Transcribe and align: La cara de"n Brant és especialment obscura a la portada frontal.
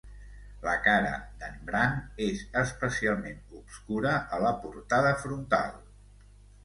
La 0.67 0.71
cara 0.85 1.09
de"n 1.43 1.59
Brant 1.67 1.99
és 2.29 2.41
especialment 2.63 3.39
obscura 3.61 4.15
a 4.39 4.41
la 4.47 4.55
portada 4.65 5.13
frontal. 5.27 5.81